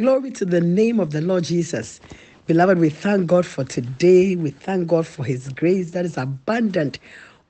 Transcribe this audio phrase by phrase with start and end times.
[0.00, 2.00] Glory to the name of the Lord Jesus.
[2.46, 4.34] Beloved, we thank God for today.
[4.34, 6.98] We thank God for His grace that is abundant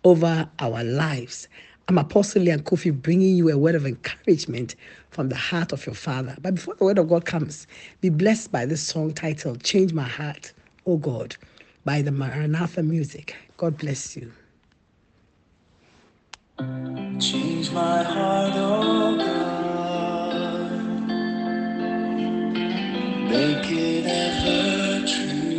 [0.03, 1.47] over our lives.
[1.86, 4.75] I'm Apostle Leon Kofi bringing you a word of encouragement
[5.10, 6.36] from the heart of your Father.
[6.41, 7.68] But before the word of God comes,
[8.00, 10.52] be blessed by this song titled Change My Heart,
[10.86, 11.36] O God,
[11.84, 13.36] by the Maranatha Music.
[13.58, 14.32] God bless you.
[17.20, 19.39] Change my heart, oh God.
[23.30, 25.49] Make it ever true.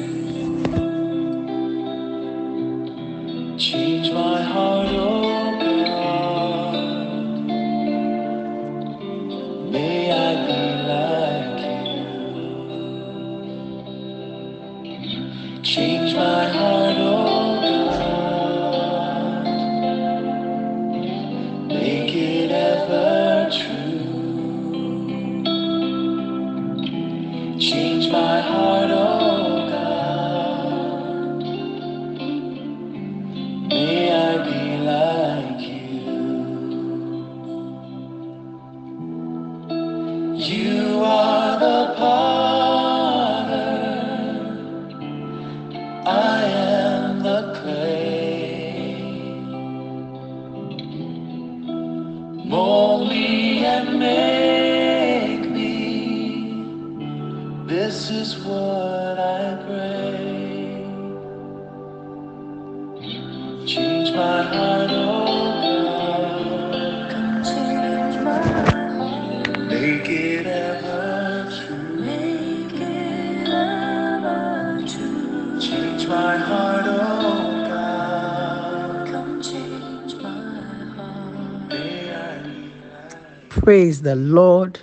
[83.49, 84.79] Praise the Lord.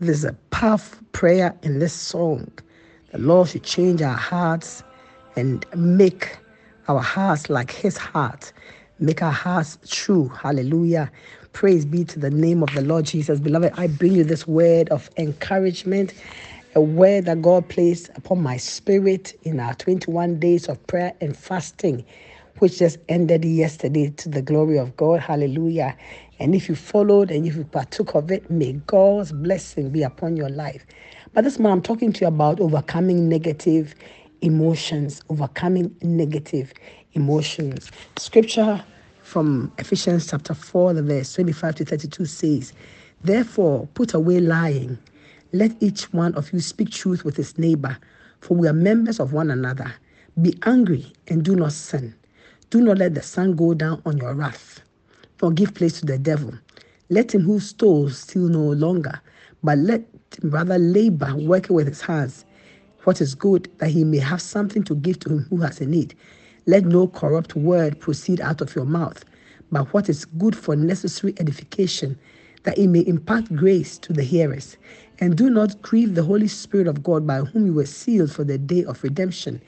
[0.00, 2.50] There's a powerful prayer in this song.
[3.10, 4.82] The Lord should change our hearts
[5.36, 6.38] and make
[6.88, 8.52] our hearts like His heart,
[8.98, 10.28] make our hearts true.
[10.28, 11.10] Hallelujah.
[11.52, 13.40] Praise be to the name of the Lord Jesus.
[13.40, 16.14] Beloved, I bring you this word of encouragement,
[16.74, 21.36] a word that God placed upon my spirit in our 21 days of prayer and
[21.36, 22.04] fasting
[22.58, 25.20] which just ended yesterday to the glory of God.
[25.20, 25.96] Hallelujah.
[26.38, 30.36] And if you followed and if you partook of it, may God's blessing be upon
[30.36, 30.86] your life.
[31.34, 33.94] But this morning, I'm talking to you about overcoming negative
[34.42, 36.72] emotions, overcoming negative
[37.14, 37.90] emotions.
[38.18, 38.84] Scripture
[39.22, 42.72] from Ephesians chapter 4, the verse 25 to 32 says,
[43.22, 44.98] Therefore, put away lying.
[45.52, 47.96] Let each one of you speak truth with his neighbor,
[48.40, 49.94] for we are members of one another.
[50.40, 52.14] Be angry and do not sin.
[52.70, 54.80] Do not let the sun go down on your wrath,
[55.40, 56.52] nor give place to the devil.
[57.10, 59.20] Let him who stole steal no longer,
[59.62, 60.00] but let
[60.42, 62.46] him rather labor, working with his hands,
[63.04, 65.86] what is good, that he may have something to give to him who has a
[65.86, 66.14] need.
[66.66, 69.24] Let no corrupt word proceed out of your mouth,
[69.70, 72.18] but what is good for necessary edification,
[72.62, 74.76] that it may impart grace to the hearers.
[75.18, 78.44] And do not grieve the Holy Spirit of God, by whom you were sealed for
[78.44, 79.60] the day of redemption.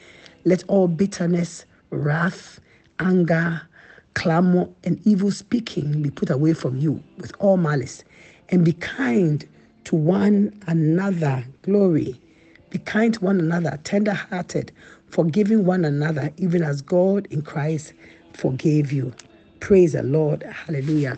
[0.44, 2.60] Let all bitterness, wrath,
[3.00, 3.62] anger,
[4.14, 8.04] clamor, and evil speaking be put away from you with all malice.
[8.50, 9.46] And be kind
[9.84, 11.44] to one another.
[11.62, 12.20] Glory.
[12.74, 14.72] Be kind to one another, tender hearted,
[15.06, 17.92] forgiving one another, even as God in Christ
[18.32, 19.14] forgave you.
[19.60, 20.42] Praise the Lord.
[20.42, 21.16] Hallelujah.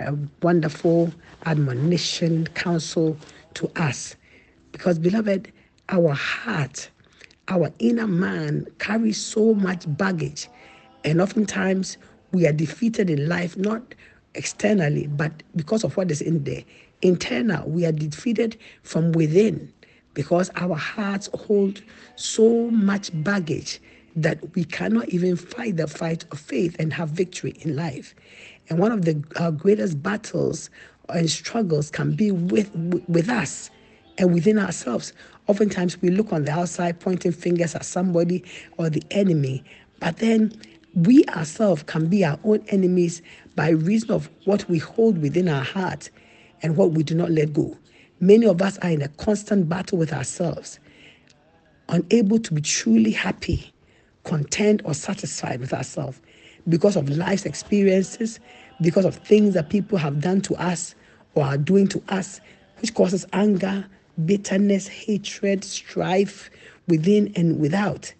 [0.00, 1.10] A wonderful
[1.46, 3.16] admonition, counsel
[3.54, 4.16] to us.
[4.70, 5.50] Because, beloved,
[5.88, 6.90] our heart,
[7.48, 10.46] our inner man carries so much baggage.
[11.04, 11.96] And oftentimes
[12.32, 13.94] we are defeated in life, not
[14.34, 16.64] externally, but because of what is in there.
[17.00, 19.72] Internal, we are defeated from within
[20.18, 21.80] because our hearts hold
[22.16, 23.80] so much baggage
[24.16, 28.16] that we cannot even fight the fight of faith and have victory in life.
[28.68, 30.70] And one of the our greatest battles
[31.08, 32.68] and struggles can be with
[33.06, 33.70] with us
[34.18, 35.12] and within ourselves.
[35.46, 38.44] Oftentimes we look on the outside pointing fingers at somebody
[38.76, 39.62] or the enemy,
[40.00, 40.52] but then
[40.94, 43.22] we ourselves can be our own enemies
[43.54, 46.10] by reason of what we hold within our heart
[46.60, 47.76] and what we do not let go.
[48.20, 50.80] Many of us are in a constant battle with ourselves,
[51.88, 53.72] unable to be truly happy,
[54.24, 56.20] content, or satisfied with ourselves
[56.68, 58.40] because of life's experiences,
[58.82, 60.96] because of things that people have done to us
[61.34, 62.40] or are doing to us,
[62.80, 63.86] which causes anger,
[64.26, 66.50] bitterness, hatred, strife
[66.88, 68.12] within and without.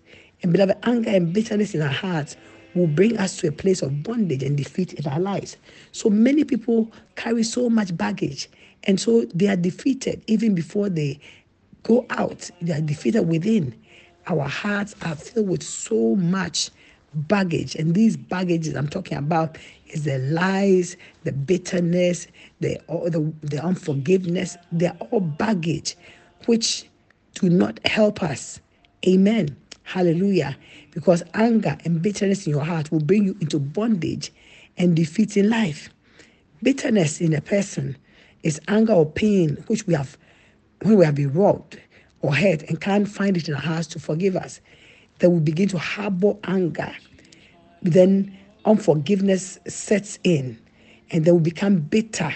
[0.43, 2.37] And beloved, anger and bitterness in our hearts
[2.75, 5.57] will bring us to a place of bondage and defeat in our lives.
[5.91, 8.49] So many people carry so much baggage,
[8.85, 11.21] and so they are defeated even before they
[11.83, 13.75] go out, they are defeated within.
[14.27, 16.71] Our hearts are filled with so much
[17.15, 17.75] baggage.
[17.75, 19.57] And these baggages I'm talking about
[19.89, 22.27] is the lies, the bitterness,
[22.61, 24.57] the, the, the unforgiveness.
[24.71, 25.97] They're all baggage
[26.47, 26.89] which
[27.35, 28.61] do not help us.
[29.07, 29.57] Amen.
[29.85, 30.57] Hallelujah.
[30.91, 34.33] Because anger and bitterness in your heart will bring you into bondage
[34.77, 35.89] and defeat in life.
[36.63, 37.97] Bitterness in a person
[38.49, 40.17] is anger or pain which we have
[40.83, 41.79] when we have been robbed
[42.23, 44.61] or hurt and can't find it in our hearts to forgive us.
[45.19, 46.91] Then we begin to harbor anger.
[47.83, 50.59] Then unforgiveness sets in
[51.11, 52.35] and then we become bitter.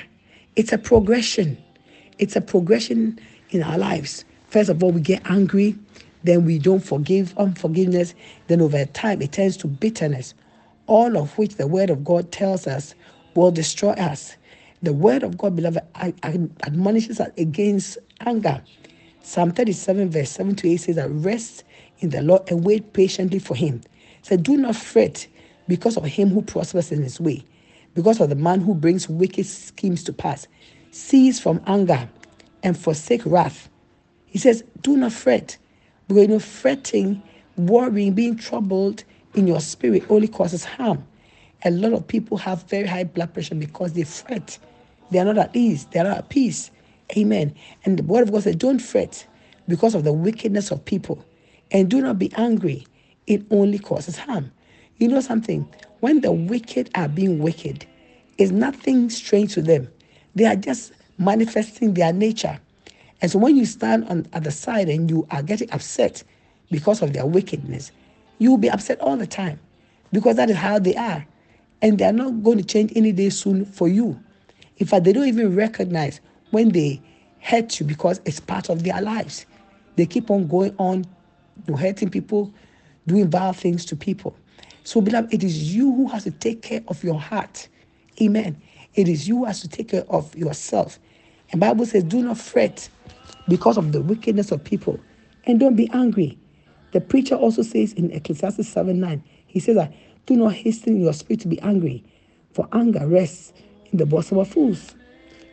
[0.55, 1.57] It's a progression.
[2.19, 3.19] It's a progression
[3.51, 4.25] in our lives.
[4.49, 5.75] First of all, we get angry,
[6.25, 8.15] then we don't forgive, unforgiveness.
[8.49, 10.35] Then over time, it turns to bitterness,
[10.87, 12.95] all of which the Word of God tells us
[13.35, 14.37] will destroy us.
[14.83, 18.63] The Word of God, beloved, admonishes us against anger.
[19.23, 21.65] Psalm 37, verse 7 to 8 says that rest
[22.01, 23.81] in the Lord and wait patiently for Him.
[24.23, 25.27] So do not fret
[25.69, 27.45] because of him who prospers in his way,
[27.95, 30.47] because of the man who brings wicked schemes to pass.
[30.91, 32.09] Cease from anger
[32.63, 33.69] and forsake wrath.
[34.27, 35.57] He says, Do not fret,
[36.09, 37.23] because you know, fretting,
[37.57, 41.07] worrying, being troubled in your spirit only causes harm.
[41.65, 44.59] A lot of people have very high blood pressure because they fret.
[45.13, 46.71] They are not at ease, they are not at peace.
[47.17, 47.55] Amen.
[47.85, 49.27] And the word of God says, Don't fret
[49.69, 51.25] because of the wickedness of people.
[51.71, 52.87] And do not be angry.
[53.27, 54.51] It only causes harm.
[54.97, 55.69] You know something?
[56.01, 57.87] When the wicked are being wicked,
[58.39, 59.89] it's nothing strange to them.
[60.35, 62.59] They are just manifesting their nature.
[63.21, 66.25] And so when you stand on at the side and you are getting upset
[66.71, 67.93] because of their wickedness,
[68.39, 69.61] you will be upset all the time
[70.13, 71.27] because that is how they are.
[71.81, 74.21] And they are not going to change any day soon for you.
[74.83, 76.21] In fact, they don't even recognize
[76.51, 77.01] when they
[77.39, 79.47] hurt you because it's part of their lives.
[79.95, 81.05] They keep on going on,
[81.69, 82.53] hurting people,
[83.07, 84.37] doing vile things to people.
[84.83, 87.69] So, beloved, it is you who has to take care of your heart.
[88.21, 88.61] Amen.
[88.95, 90.99] It is you who has to take care of yourself.
[91.53, 92.89] And Bible says, do not fret
[93.47, 94.99] because of the wickedness of people.
[95.45, 96.37] And don't be angry.
[96.91, 99.95] The preacher also says in Ecclesiastes 7 9, he says that
[100.27, 102.03] do not hasten your spirit to be angry,
[102.53, 103.53] for anger rests
[103.93, 104.95] the bosom of fools.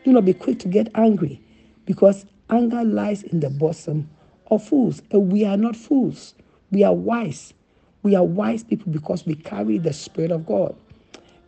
[0.04, 1.42] Do not be quick to get angry,
[1.86, 4.10] because anger lies in the bosom
[4.50, 5.02] of fools.
[5.12, 6.34] And we are not fools,
[6.72, 7.54] we are wise.
[8.02, 10.74] We are wise people because we carry the Spirit of God.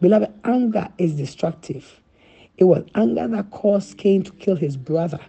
[0.01, 2.01] Beloved, anger is destructive.
[2.57, 5.19] It was anger that caused Cain to kill his brother,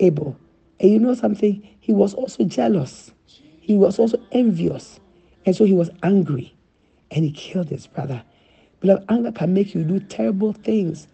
[0.00, 0.36] Abel.
[0.80, 1.66] And you know something?
[1.78, 3.12] He was also jealous.
[3.60, 4.98] He was also envious.
[5.46, 6.54] And so he was angry
[7.10, 8.22] and he killed his brother.
[8.80, 11.08] Beloved, anger can make you do terrible things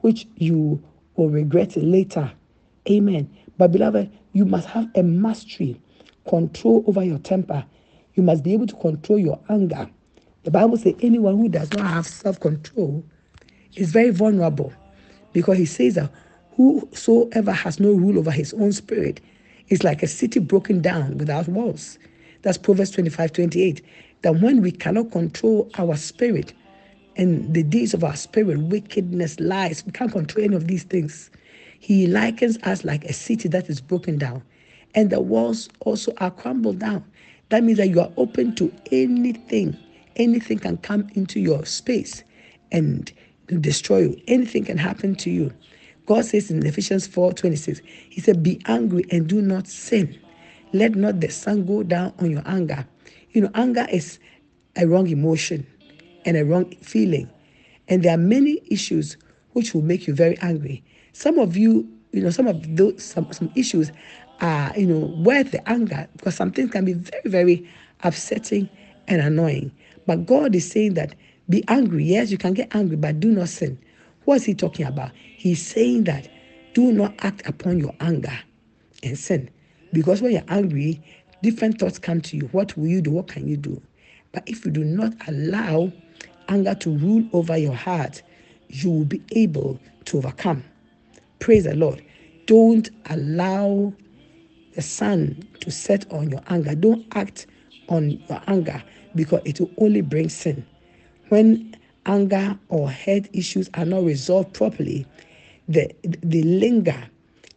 [0.00, 0.82] which you
[1.16, 2.32] will regret later.
[2.90, 3.30] Amen.
[3.58, 5.80] But beloved, you must have a mastery,
[6.26, 7.64] control over your temper
[8.16, 9.88] you must be able to control your anger.
[10.44, 13.04] The Bible says anyone who does not have self control
[13.74, 14.72] is very vulnerable
[15.32, 16.10] because he says that
[16.56, 19.20] whosoever has no rule over his own spirit
[19.68, 21.98] is like a city broken down without walls.
[22.42, 23.82] That's Proverbs 25 28.
[24.22, 26.54] That when we cannot control our spirit
[27.16, 31.30] and the deeds of our spirit, wickedness, lies, we can't control any of these things.
[31.78, 34.42] He likens us like a city that is broken down,
[34.94, 37.04] and the walls also are crumbled down.
[37.48, 39.76] That means that you are open to anything.
[40.16, 42.24] Anything can come into your space
[42.72, 43.12] and
[43.60, 44.20] destroy you.
[44.26, 45.52] Anything can happen to you.
[46.06, 47.80] God says in Ephesians 4 26,
[48.10, 50.18] He said, Be angry and do not sin.
[50.72, 52.86] Let not the sun go down on your anger.
[53.30, 54.18] You know, anger is
[54.76, 55.66] a wrong emotion
[56.26, 57.30] and a wrong feeling.
[57.88, 59.16] And there are many issues
[59.52, 60.84] which will make you very angry.
[61.12, 63.90] Some of you, you know, some of those some, some issues
[64.40, 67.70] are, you know, worth the anger because some things can be very, very
[68.02, 68.68] upsetting
[69.08, 69.72] and annoying.
[70.06, 71.14] But God is saying that
[71.48, 72.04] be angry.
[72.04, 73.78] Yes, you can get angry, but do not sin.
[74.24, 75.12] What is he talking about?
[75.14, 76.28] He's saying that
[76.74, 78.36] do not act upon your anger
[79.02, 79.48] and sin.
[79.92, 81.00] Because when you're angry,
[81.42, 82.48] different thoughts come to you.
[82.48, 83.12] What will you do?
[83.12, 83.80] What can you do?
[84.32, 85.92] But if you do not allow
[86.48, 88.22] anger to rule over your heart,
[88.68, 90.64] you will be able to overcome.
[91.38, 92.04] Praise the Lord.
[92.46, 93.92] Don't allow
[94.74, 96.74] the sun to set on your anger.
[96.74, 97.46] Don't act
[97.88, 98.82] on your anger
[99.14, 100.64] because it will only bring sin.
[101.28, 101.74] When
[102.04, 105.06] anger or head issues are not resolved properly,
[105.68, 107.08] they, they linger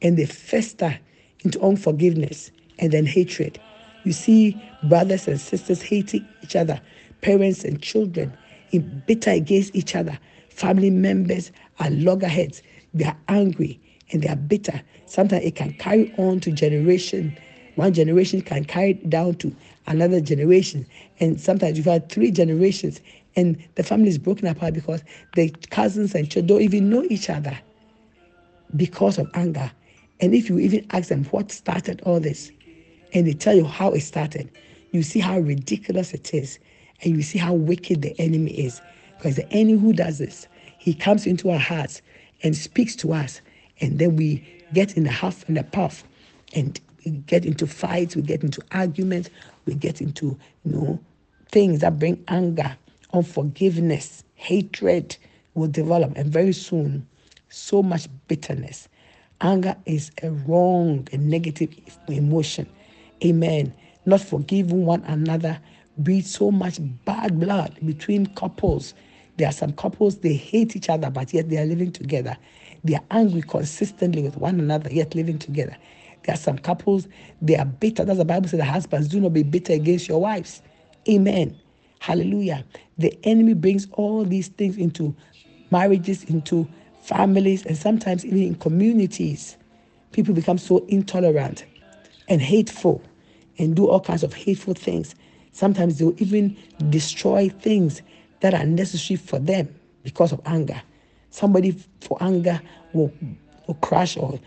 [0.01, 0.97] and they fester
[1.43, 3.59] into unforgiveness and then hatred.
[4.03, 6.81] You see brothers and sisters hating each other,
[7.21, 8.35] parents and children
[8.77, 10.17] bitter against each other.
[10.49, 12.61] Family members are loggerheads.
[12.93, 13.79] They are angry
[14.11, 17.37] and they are bitter, sometimes it can carry on to generation.
[17.75, 19.55] One generation can carry it down to
[19.87, 20.85] another generation.
[21.19, 22.99] And sometimes you've had three generations
[23.35, 25.03] and the family is broken apart because
[25.35, 27.57] the cousins and children don't even know each other
[28.75, 29.71] because of anger.
[30.19, 32.51] And if you even ask them what started all this,
[33.13, 34.51] and they tell you how it started,
[34.91, 36.59] you see how ridiculous it is,
[37.01, 38.81] and you see how wicked the enemy is.
[39.17, 42.01] Because the enemy who does this, he comes into our hearts
[42.43, 43.41] and speaks to us,
[43.81, 46.03] and then we get in the huff and the puff,
[46.53, 49.29] and we get into fights, we get into arguments,
[49.65, 50.99] we get into you know
[51.51, 52.77] things that bring anger,
[53.13, 55.17] unforgiveness, hatred
[55.53, 57.05] will develop, and very soon,
[57.49, 58.87] so much bitterness.
[59.41, 61.73] Anger is a wrong a negative
[62.07, 62.67] emotion.
[63.23, 63.73] Amen.
[64.05, 65.59] Not forgiving one another
[65.97, 68.93] breeds so much bad blood between couples.
[69.37, 72.37] There are some couples, they hate each other, but yet they are living together.
[72.83, 75.75] They are angry consistently with one another, yet living together.
[76.23, 77.07] There are some couples,
[77.41, 78.05] they are bitter.
[78.05, 80.61] That's the Bible says the husbands do not be bitter against your wives.
[81.07, 81.57] Amen.
[81.99, 82.65] Hallelujah.
[82.97, 85.15] The enemy brings all these things into
[85.71, 86.67] marriages, into
[87.01, 89.57] families, and sometimes even in communities.
[90.11, 91.65] People become so intolerant
[92.27, 93.01] and hateful
[93.57, 95.15] and do all kinds of hateful things.
[95.59, 96.55] Sometimes they'll even
[96.89, 98.01] destroy things
[98.39, 99.67] that are necessary for them
[100.03, 100.81] because of anger.
[101.31, 102.61] Somebody for anger
[102.93, 103.11] will,
[103.67, 104.39] will crash or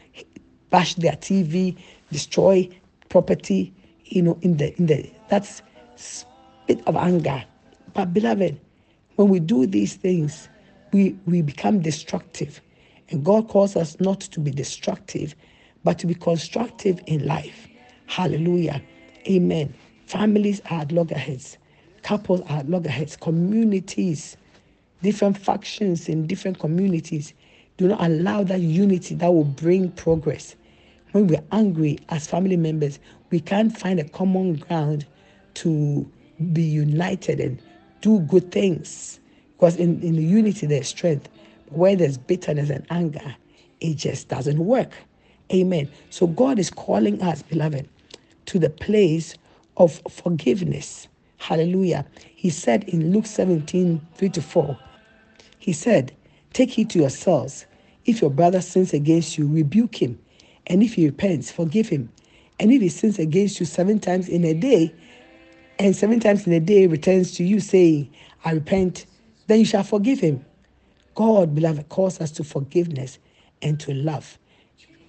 [0.71, 1.77] bash their TV,
[2.11, 2.67] destroy
[3.11, 3.75] property,
[4.07, 5.61] you know, in the in the that's
[6.67, 7.45] bit of anger.
[7.93, 8.59] But beloved,
[9.17, 10.49] when we do these things,
[10.95, 12.63] we, we become destructive.
[13.11, 15.35] And God calls us not to be destructive,
[15.85, 17.69] but to be constructive in life.
[18.07, 18.81] Hallelujah.
[19.29, 19.75] Amen.
[20.07, 21.59] Families are at loggerheads,
[22.03, 24.37] couples are at loggerheads, communities,
[25.03, 27.35] different factions in different communities
[27.77, 30.55] do not allow that unity that will bring progress.
[31.13, 32.99] When we're angry as family members,
[33.31, 35.07] we can't find a common ground
[35.55, 36.09] to
[36.53, 37.61] be united and
[38.01, 39.21] do good things.
[39.53, 41.29] Because in, in the unity, there's strength.
[41.67, 43.35] But where there's bitterness and anger,
[43.81, 44.93] it just doesn't work.
[45.53, 45.91] Amen.
[46.11, 47.89] So God is calling us, beloved,
[48.47, 49.35] to the place
[49.77, 51.09] of forgiveness.
[51.39, 52.07] Hallelujah.
[52.35, 54.79] He said in Luke 17, 3 to 4,
[55.59, 56.13] He said,
[56.53, 57.67] Take heed to yourselves.
[58.05, 60.19] If your brother sins against you, rebuke him.
[60.67, 62.11] And if he repents, forgive him.
[62.61, 64.95] And if he sins against you seven times in a day,
[65.79, 68.11] and seven times in a day returns to you saying,
[68.45, 69.07] I repent,
[69.47, 70.45] then you shall forgive him.
[71.15, 73.19] God, beloved, calls us to forgiveness
[73.63, 74.39] and to love.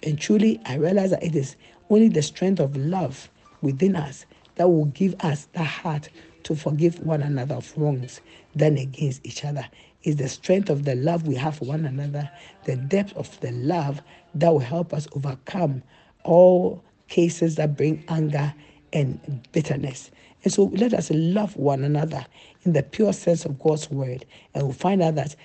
[0.02, 1.56] And truly, I realize that it is
[1.90, 3.30] only the strength of love
[3.62, 6.08] within us that will give us the heart
[6.44, 8.20] to forgive one another of wrongs
[8.56, 9.66] done against each other.
[10.02, 12.30] Is the strength of the love we have for one another,
[12.64, 14.02] the depth of the love
[14.34, 15.82] that will help us overcome
[16.24, 18.52] all cases that bring anger
[18.92, 20.10] and bitterness.
[20.44, 22.24] And so let us love one another
[22.64, 24.26] in the pure sense of God's word.
[24.52, 25.36] And we'll find out that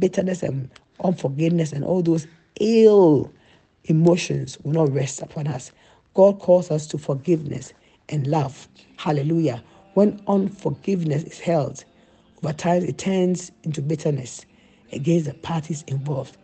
[0.00, 0.68] bitterness and
[1.02, 2.26] unforgiveness and all those
[2.58, 3.32] ill
[3.84, 5.70] emotions will not rest upon us.
[6.14, 7.72] God calls us to forgiveness
[8.12, 8.68] and love.
[8.98, 9.62] Hallelujah.
[9.94, 11.84] When unforgiveness is held,
[12.44, 14.46] over time it turns into bitterness
[14.92, 16.36] against the parties involved.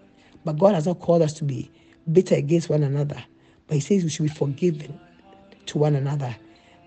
[0.44, 1.70] But God has not called us to be
[2.12, 3.22] bitter against one another,
[3.68, 4.98] but He says we should be forgiven
[5.66, 6.34] to one another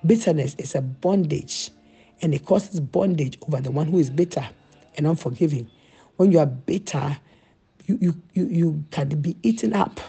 [0.06, 1.70] Bitterness is a bondage,
[2.22, 4.48] and it causes bondage over the one who is bitter
[4.98, 5.70] and unforgiving.
[6.18, 7.18] When you are bitter,
[7.86, 10.00] you, you, you, you can be eaten up.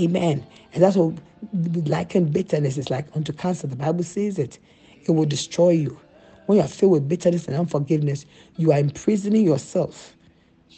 [0.00, 0.46] Amen.
[0.72, 1.14] And that's what
[1.52, 3.66] liken bitterness is like unto cancer.
[3.66, 4.58] The Bible says it.
[5.04, 5.98] It will destroy you.
[6.46, 8.26] When you are filled with bitterness and unforgiveness,
[8.56, 10.16] you are imprisoning yourself.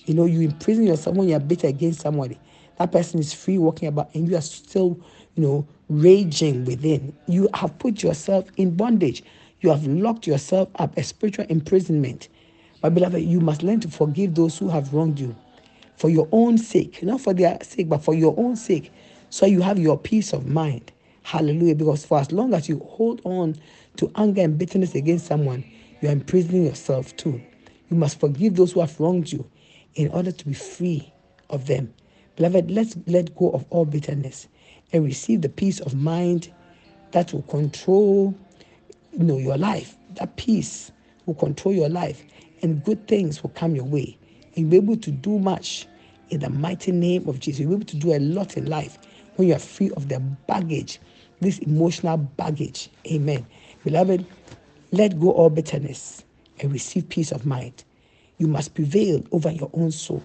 [0.06, 2.38] You know, you imprison yourself when you are bitter against somebody.
[2.78, 4.98] That person is free walking about, and you are still,
[5.36, 7.14] you know, raging within.
[7.28, 9.22] You have put yourself in bondage.
[9.60, 12.28] You have locked yourself up, a spiritual imprisonment.
[12.82, 15.36] My beloved, you must learn to forgive those who have wronged you
[15.96, 18.90] for your own sake, not for their sake, but for your own sake,
[19.30, 20.92] so you have your peace of mind.
[21.22, 21.75] Hallelujah.
[21.75, 23.56] Because for as long as you hold on
[23.96, 25.64] to anger and bitterness against someone,
[26.00, 27.40] you are imprisoning yourself too.
[27.90, 29.49] You must forgive those who have wronged you
[29.94, 31.12] in order to be free
[31.50, 31.92] of them.
[32.37, 34.49] Beloved, let's let go of all bitterness
[34.92, 36.52] and receive the peace of mind
[37.12, 38.34] that will control
[39.12, 40.92] you know your life that peace
[41.26, 42.22] will control your life
[42.62, 44.16] and good things will come your way
[44.54, 45.87] and you'll be able to do much
[46.30, 48.99] in the mighty name of jesus you'll be able to do a lot in life
[49.37, 51.00] when you are free of the baggage
[51.40, 53.46] this emotional baggage amen
[53.84, 54.26] beloved
[54.92, 56.25] let go all bitterness
[56.60, 57.84] and receive peace of mind
[58.38, 60.22] you must prevail over your own soul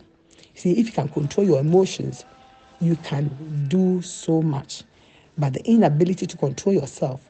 [0.55, 2.25] see if you can control your emotions
[2.79, 4.83] You can do so much.
[5.38, 7.21] But the inability to control yourself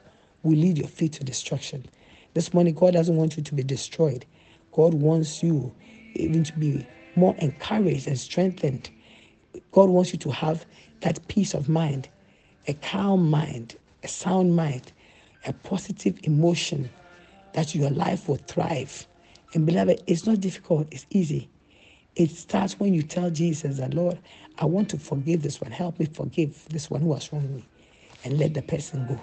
[0.44, 1.86] will lead your feet to destruction.
[2.34, 4.26] This morning, God doesn't want you to be destroyed.
[4.74, 5.74] God wants you
[6.16, 8.90] even to be more encouraged and strengthened.
[9.72, 10.66] God wants you to have
[11.06, 12.10] that peace of mind,
[12.68, 14.92] a calm mind, a sound mind,
[15.46, 16.90] a positive emotion
[17.54, 19.06] that your life will thrive.
[19.54, 21.48] And beloved, it's not difficult, it's easy.
[22.16, 24.18] It starts when you tell Jesus that, Lord,
[24.58, 25.70] I want to forgive this one.
[25.70, 27.64] Help me forgive this one who has wronged me.
[28.24, 29.22] And let the person go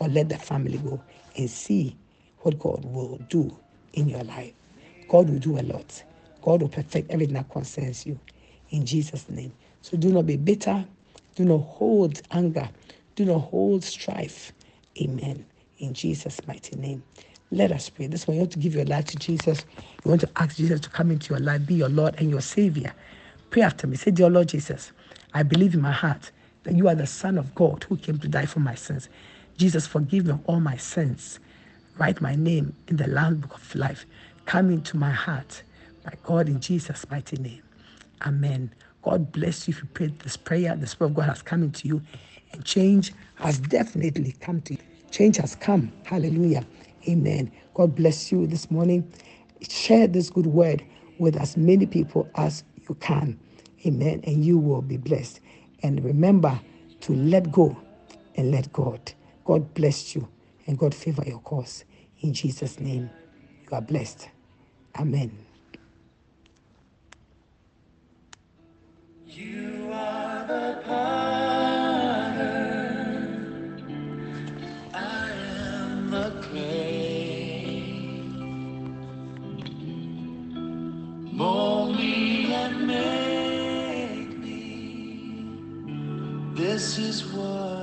[0.00, 1.00] or let the family go
[1.36, 1.96] and see
[2.38, 3.56] what God will do
[3.92, 4.52] in your life.
[5.08, 6.02] God will do a lot.
[6.42, 8.18] God will perfect everything that concerns you
[8.70, 9.52] in Jesus' name.
[9.80, 10.84] So do not be bitter.
[11.36, 12.68] Do not hold anger.
[13.16, 14.52] Do not hold strife.
[15.00, 15.46] Amen.
[15.78, 17.02] In Jesus' mighty name.
[17.50, 18.08] Let us pray.
[18.08, 19.64] This one, you want to give your life to Jesus.
[20.04, 22.42] You want to ask Jesus to come into your life, be your Lord and your
[22.42, 22.94] Savior.
[23.50, 23.96] Pray after me.
[23.96, 24.92] Say, Dear Lord Jesus,
[25.34, 26.30] I believe in my heart
[26.64, 29.08] that you are the Son of God who came to die for my sins.
[29.58, 31.40] Jesus, forgive me of all my sins.
[31.98, 34.06] Write my name in the Lamb Book of Life.
[34.46, 35.62] Come into my heart.
[36.04, 37.62] By God, in Jesus' mighty name.
[38.26, 38.72] Amen.
[39.02, 40.76] God bless you if you prayed this prayer.
[40.76, 42.02] The Spirit of God has come into you,
[42.52, 44.80] and change has definitely come to you.
[45.10, 45.92] Change has come.
[46.04, 46.66] Hallelujah.
[47.08, 47.52] Amen.
[47.74, 49.10] God bless you this morning.
[49.68, 50.84] Share this good word
[51.18, 53.38] with as many people as you can.
[53.86, 54.22] Amen.
[54.24, 55.40] And you will be blessed.
[55.82, 56.60] And remember
[57.02, 57.76] to let go
[58.36, 59.00] and let God.
[59.44, 60.28] God bless you
[60.66, 61.84] and God favor your cause.
[62.20, 63.10] In Jesus' name,
[63.64, 64.28] you are blessed.
[64.98, 65.49] Amen.
[69.32, 72.40] You are the potter,
[74.92, 77.82] I am the clay.
[81.32, 85.46] Mold me and make me.
[86.54, 87.79] This is what.